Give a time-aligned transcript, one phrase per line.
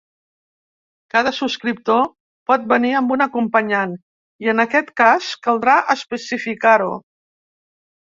[1.15, 1.99] Cada subscriptor
[2.51, 3.93] pot venir amb un acompanyant
[4.47, 6.89] i en aquest cas caldrà especificar-ho.